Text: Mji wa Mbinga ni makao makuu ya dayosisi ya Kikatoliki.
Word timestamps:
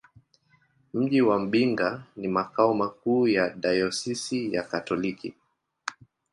Mji 0.93 1.21
wa 1.21 1.39
Mbinga 1.39 2.03
ni 2.15 2.27
makao 2.27 2.73
makuu 2.73 3.27
ya 3.27 3.49
dayosisi 3.49 4.53
ya 4.53 4.63
Kikatoliki. 4.63 5.33